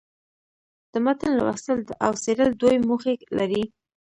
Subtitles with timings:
[0.91, 3.63] د متن لوستل او څېړل دوې موخي لري.